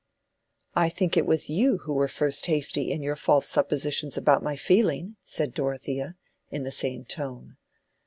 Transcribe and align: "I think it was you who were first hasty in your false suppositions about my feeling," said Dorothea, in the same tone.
"I 0.73 0.89
think 0.89 1.15
it 1.15 1.27
was 1.27 1.47
you 1.51 1.77
who 1.85 1.93
were 1.93 2.07
first 2.07 2.47
hasty 2.47 2.91
in 2.91 3.03
your 3.03 3.15
false 3.15 3.45
suppositions 3.47 4.17
about 4.17 4.41
my 4.41 4.55
feeling," 4.55 5.17
said 5.23 5.53
Dorothea, 5.53 6.15
in 6.49 6.63
the 6.63 6.71
same 6.71 7.05
tone. 7.05 7.57